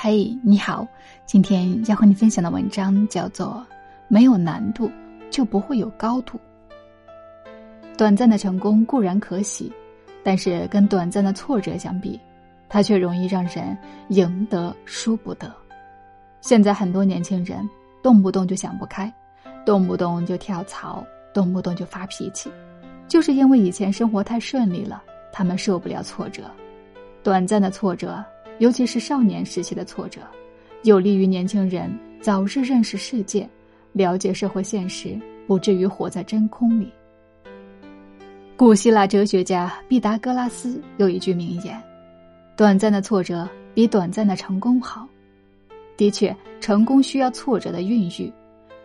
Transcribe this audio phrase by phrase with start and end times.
[0.00, 0.86] 嘿，你好，
[1.26, 3.66] 今天要和你分享的文章叫做
[4.06, 4.88] 《没有难度
[5.28, 6.38] 就不会有高度》。
[7.96, 9.72] 短暂的成功固然可喜，
[10.22, 12.18] 但是跟短暂的挫折相比，
[12.68, 13.76] 它却容易让人
[14.10, 15.52] 赢得输不得。
[16.42, 17.68] 现在很多年轻人
[18.00, 19.12] 动不动就想不开，
[19.66, 21.04] 动不动就跳槽，
[21.34, 22.48] 动不动就发脾气，
[23.08, 25.02] 就是因为以前生活太顺利了，
[25.32, 26.48] 他们受不了挫折。
[27.24, 28.24] 短暂的挫折，
[28.58, 30.20] 尤其是少年时期的挫折，
[30.82, 31.90] 有利于年轻人
[32.20, 33.48] 早日认识世界，
[33.92, 36.92] 了解社会现实，不至于活在真空里。
[38.56, 41.80] 古希腊哲学家毕达哥拉斯有一句名言
[42.56, 45.06] ：“短暂的挫折比短暂的成功好。”
[45.96, 48.32] 的确，成功需要挫折的孕育。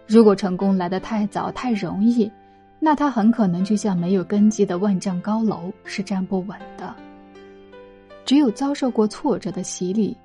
[0.05, 2.31] 如果成功来得太早、太容易，
[2.79, 6.93] 那它很可能就像没有根基的万丈高楼，是站不稳的。
[8.25, 10.15] 只有遭受过挫折的洗礼，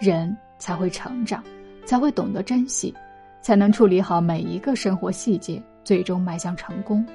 [0.00, 1.42] 人才会成长，
[1.84, 2.94] 才会懂得珍惜，
[3.40, 7.06] 才能处理好每一个生活细节，最终迈向成功。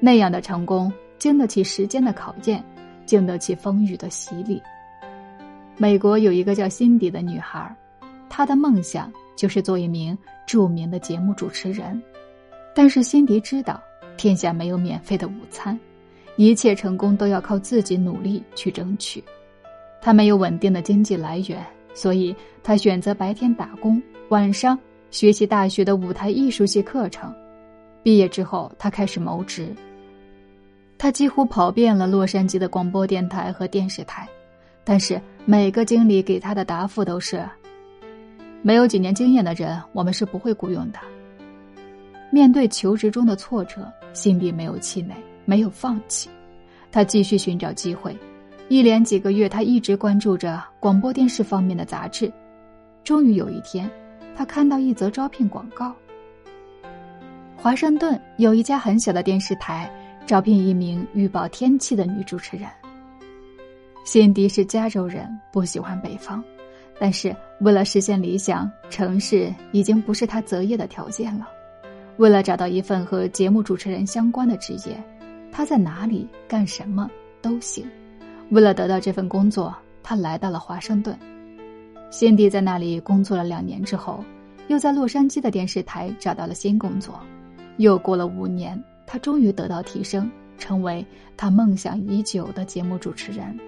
[0.00, 2.62] 那样的成功，经得起时间的考验，
[3.04, 4.60] 经得起风雨的洗礼。
[5.76, 7.74] 美国有一个叫辛迪的女孩。
[8.28, 12.02] 她的梦想就是做一名著名的节目主持人，
[12.74, 13.80] 但是辛迪知道
[14.16, 15.78] 天下没有免费的午餐，
[16.36, 19.22] 一切成功都要靠自己努力去争取。
[20.06, 24.78] 他没有稳定的经济来源，所以他选择白天打工，晚上
[25.10, 27.34] 学习大学的舞台艺术系课程。
[28.04, 29.74] 毕业之后，他开始谋职。
[30.96, 34.28] 他几乎跑遍了洛杉矶的广播电台和电视台，
[34.84, 37.44] 但是每个经理给他的答复都是。
[38.62, 41.00] 没有几年经验的人，我们是不会雇佣的。
[42.30, 46.30] 面对求职中的挫折，辛迪没有气馁，没有放弃，
[46.92, 48.16] 他继续寻找机会。
[48.68, 52.32] 一连几个月，他一直关注着广播电视方面的杂志。
[53.04, 53.88] 终于有一天，
[54.36, 55.94] 他看到一则招聘广告：
[57.56, 59.88] 华盛顿有一家很小的电视台
[60.26, 62.68] 招聘一名预报天气的女主持人。
[64.04, 66.42] 辛迪是加州人，不喜欢北方。
[66.98, 71.46] 但是，为了实现理想，城市已经不是他择业的条件了。
[72.16, 75.00] 为了找到一份和节目主持人相关的职业，
[75.52, 77.08] 他在哪里干什么
[77.40, 77.86] 都行。
[78.50, 81.18] 为了得到这份工作，他来到了华盛顿。
[82.10, 84.24] 辛迪在那里工作了两年之后，
[84.68, 87.20] 又在洛杉矶的电视台找到了新工作。
[87.78, 91.04] 又过了五年，他终于得到提升，成为
[91.36, 93.58] 他梦想已久的节目主持人。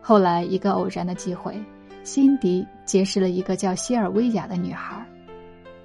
[0.00, 1.54] 后来，一个偶然的机会。
[2.04, 5.04] 辛迪结识了一个叫希尔维亚的女孩，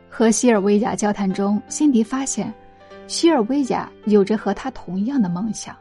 [0.10, 2.54] 和希尔维亚交谈中，辛迪发现，
[3.08, 5.76] 希尔维亚有着和他同样的梦想，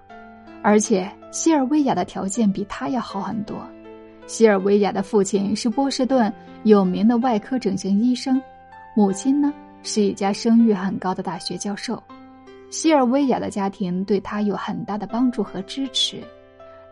[0.63, 3.57] 而且希尔维亚的条件比他要好很多。
[4.27, 8.41] 希尔维亚的父亲是波士顿有名的外科整形医生，
[8.95, 9.53] 母亲呢
[9.83, 12.03] 是一家声誉很高的大学教授。
[12.71, 16.19] 希尔维亚的家庭对他有很大的帮助和支持。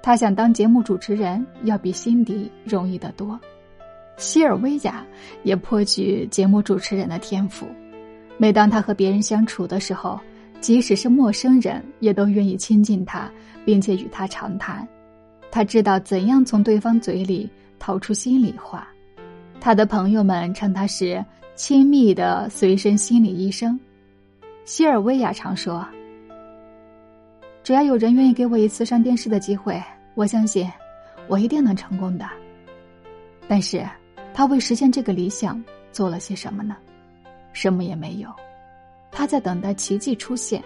[0.02, 3.38] 他想当节目主持人，要比辛迪容易得多。
[4.16, 5.06] 希尔维亚
[5.44, 7.66] 也颇具节目主持人的天赋。
[8.36, 10.18] 每当他和别人相处的时候，
[10.60, 13.30] 即使是陌生人，也都愿意亲近他，
[13.64, 14.86] 并且与他长谈。
[15.50, 17.48] 他知道怎样从对方嘴里
[17.78, 18.86] 掏出心里话。
[19.60, 23.78] 他的朋友们称他是亲密的随身心理医生。
[24.64, 25.86] 希尔维亚常说。
[27.62, 29.82] 只要有人愿意给我一次上电视的机会，
[30.14, 30.70] 我相信，
[31.28, 32.26] 我一定能成功的。
[33.48, 33.84] 但是，
[34.32, 36.76] 他为实现这个理想做了些什么呢？
[37.52, 38.30] 什么也没有。
[39.12, 40.62] 他在等待奇迹出现，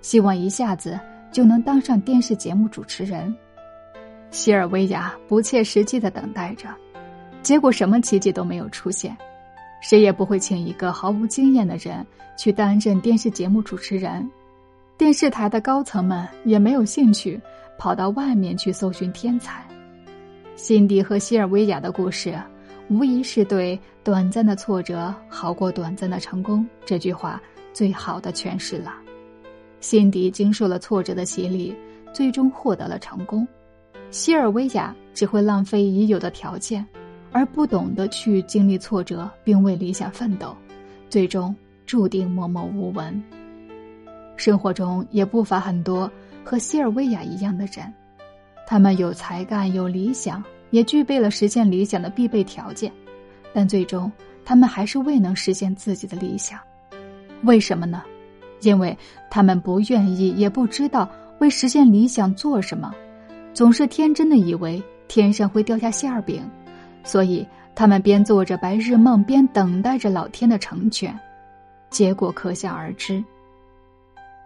[0.00, 0.98] 希望一下子
[1.30, 3.34] 就能当上电视节目主持人。
[4.30, 6.68] 希尔维亚不切实际的等待着，
[7.42, 9.16] 结果什么奇迹都没有出现。
[9.82, 12.06] 谁也不会请一个毫无经验的人
[12.38, 14.30] 去担任电视节目主持人。
[14.96, 17.40] 电视台的高层们也没有兴趣
[17.76, 19.66] 跑到外面去搜寻天才。
[20.54, 22.40] 辛迪和希尔维亚的故事，
[22.88, 27.42] 无疑是对“短暂的挫折好过短暂的成功”这句话
[27.72, 28.94] 最好的诠释了。
[29.80, 31.74] 辛迪经受了挫折的洗礼，
[32.12, 33.44] 最终获得了成功；
[34.10, 36.86] 希尔维亚只会浪费已有的条件，
[37.32, 40.56] 而不懂得去经历挫折并为理想奋斗，
[41.08, 41.54] 最终
[41.84, 43.22] 注定默默无闻。
[44.36, 46.10] 生活中也不乏很多
[46.44, 47.92] 和希尔维亚一样的人，
[48.66, 52.92] 他们有才干、有理想，也具备了实现理想的必备条件，
[53.52, 54.10] 但最终
[54.44, 56.58] 他们还是未能实现自己的理想。
[57.42, 58.02] 为什么呢？
[58.60, 58.96] 因为
[59.30, 61.08] 他们不愿意，也不知道
[61.40, 62.94] 为实现理想做什么，
[63.52, 66.48] 总是天真的以为天上会掉下馅儿饼，
[67.02, 71.18] 所以他们边做着白日梦，边等待着老天的成全，
[71.90, 73.22] 结果可想而知。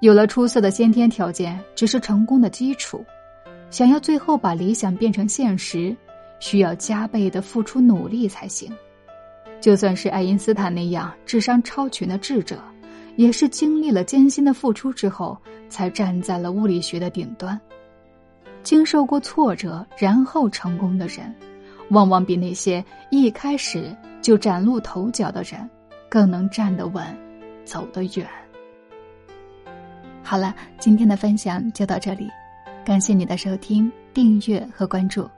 [0.01, 3.05] 有了出色的先天条件，只是成功的基础。
[3.71, 5.95] 想要最后把理想变成现实，
[6.39, 8.73] 需要加倍的付出努力才行。
[9.61, 12.59] 就算是爱因斯坦那样智商超群的智者，
[13.17, 15.37] 也是经历了艰辛的付出之后，
[15.69, 17.59] 才站在了物理学的顶端。
[18.63, 21.35] 经受过挫折然后成功的人，
[21.91, 25.69] 往往比那些一开始就崭露头角的人，
[26.09, 27.05] 更能站得稳，
[27.65, 28.27] 走得远。
[30.23, 32.29] 好了，今天的分享就到这里。
[32.85, 35.29] 感谢你的收听、订阅和关注。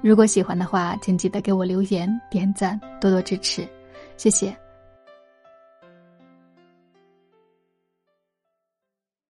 [0.00, 3.66] 如果喜欢的话，请记得给我留言、点赞，多多支持，
[4.16, 4.54] 谢谢。